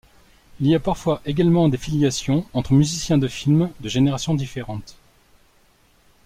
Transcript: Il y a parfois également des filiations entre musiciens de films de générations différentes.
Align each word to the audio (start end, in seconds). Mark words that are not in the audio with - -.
Il 0.59 0.65
y 0.65 0.73
a 0.73 0.79
parfois 0.79 1.21
également 1.27 1.69
des 1.69 1.77
filiations 1.77 2.47
entre 2.53 2.73
musiciens 2.73 3.19
de 3.19 3.27
films 3.27 3.69
de 3.81 3.87
générations 3.87 4.33
différentes. 4.33 4.97